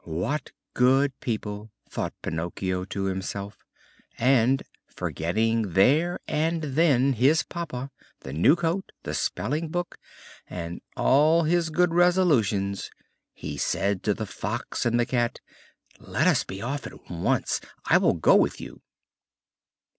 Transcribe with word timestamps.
"What 0.03 0.51
good 0.73 1.13
people!" 1.19 1.69
thought 1.87 2.15
Pinocchio 2.23 2.85
to 2.85 3.03
himself, 3.03 3.59
and, 4.17 4.63
forgetting 4.87 5.73
there 5.73 6.19
and 6.27 6.63
then 6.63 7.13
his 7.13 7.43
papa, 7.43 7.91
the 8.21 8.33
new 8.33 8.55
coat, 8.55 8.93
the 9.03 9.13
spelling 9.13 9.67
book, 9.67 9.99
and 10.47 10.81
all 10.97 11.43
his 11.43 11.69
good 11.69 11.93
resolutions, 11.93 12.89
he 13.31 13.57
said 13.57 14.01
to 14.01 14.15
the 14.15 14.25
Fox 14.25 14.87
and 14.87 14.99
the 14.99 15.05
Cat: 15.05 15.39
"Let 15.99 16.25
us 16.25 16.43
be 16.43 16.63
off 16.63 16.87
at 16.87 17.07
once. 17.11 17.61
I 17.85 17.99
will 17.99 18.15
go 18.15 18.35
with 18.35 18.59
you." 18.59 18.81